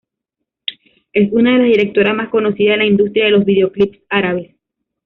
[1.13, 4.55] Es una de las directoras más conocidas en la industria de los videoclips árabes.